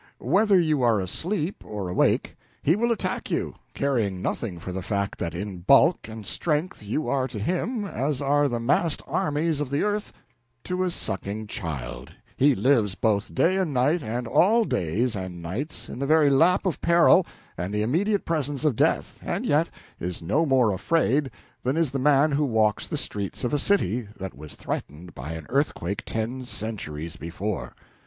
Whether 0.17 0.59
you 0.59 0.81
are 0.81 0.99
asleep 0.99 1.63
or 1.63 1.87
awake 1.87 2.35
he 2.63 2.75
will 2.75 2.91
attack 2.91 3.29
you, 3.29 3.53
caring 3.75 4.19
nothing 4.19 4.57
for 4.59 4.71
the 4.71 4.81
fact 4.81 5.19
that 5.19 5.35
in 5.35 5.59
bulk 5.59 6.07
and 6.07 6.25
strength 6.25 6.81
you 6.81 7.07
are 7.07 7.27
to 7.27 7.37
him 7.37 7.85
as 7.85 8.19
are 8.19 8.47
the 8.47 8.59
massed 8.59 9.03
armies 9.05 9.61
of 9.61 9.69
the 9.69 9.83
earth 9.83 10.11
to 10.63 10.83
a 10.83 10.89
sucking 10.89 11.45
child; 11.45 12.15
he 12.35 12.55
lives 12.55 12.95
both 12.95 13.35
day 13.35 13.57
and 13.57 13.75
night 13.75 14.01
and 14.01 14.25
all 14.27 14.65
days 14.65 15.15
and 15.15 15.39
nights 15.39 15.87
in 15.87 15.99
the 15.99 16.07
very 16.07 16.31
lap 16.31 16.65
of 16.65 16.81
peril 16.81 17.23
and 17.55 17.71
the 17.71 17.83
immediate 17.83 18.25
presence 18.25 18.65
of 18.65 18.75
death, 18.75 19.19
and 19.21 19.45
yet 19.45 19.69
is 19.99 20.19
no 20.19 20.47
more 20.47 20.73
afraid 20.73 21.29
than 21.61 21.77
is 21.77 21.91
the 21.91 21.99
man 21.99 22.31
who 22.31 22.45
walks 22.45 22.87
the 22.87 22.97
streets 22.97 23.43
of 23.43 23.53
a 23.53 23.59
city 23.59 24.07
that 24.17 24.35
was 24.35 24.55
threatened 24.55 25.13
by 25.13 25.33
an 25.33 25.45
earthquake 25.49 26.01
ten 26.07 26.43
centuries 26.43 27.17
before. 27.17 27.75